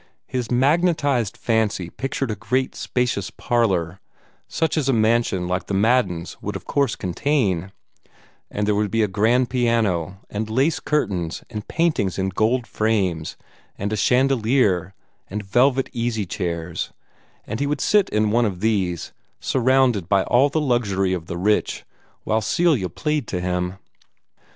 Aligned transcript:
His 0.25 0.49
magnetized 0.49 1.37
fancy 1.37 1.91
pictured 1.91 2.31
a 2.31 2.35
great 2.35 2.73
spacious 2.73 3.29
parlor, 3.29 3.99
such 4.47 4.75
as 4.75 4.89
a 4.89 4.93
mansion 4.93 5.47
like 5.47 5.67
the 5.67 5.75
Maddens' 5.75 6.37
would 6.41 6.55
of 6.55 6.65
course 6.65 6.95
contain, 6.95 7.71
and 8.49 8.65
there 8.65 8.73
would 8.73 8.89
be 8.89 9.03
a 9.03 9.07
grand 9.07 9.51
piano, 9.51 10.19
and 10.27 10.49
lace 10.49 10.79
curtains, 10.79 11.43
and 11.51 11.67
paintings 11.67 12.17
in 12.17 12.29
gold 12.29 12.65
frames, 12.65 13.37
and 13.77 13.93
a 13.93 13.95
chandelier, 13.95 14.95
and 15.29 15.43
velvet 15.43 15.87
easy 15.93 16.25
chairs, 16.25 16.91
and 17.45 17.59
he 17.59 17.67
would 17.67 17.79
sit 17.79 18.09
in 18.09 18.31
one 18.31 18.45
of 18.45 18.59
these, 18.59 19.13
surrounded 19.39 20.09
by 20.09 20.23
all 20.23 20.49
the 20.49 20.59
luxury 20.59 21.13
of 21.13 21.27
the 21.27 21.37
rich, 21.37 21.85
while 22.23 22.41
Celia 22.41 22.89
played 22.89 23.27
to 23.27 23.39
him. 23.39 23.77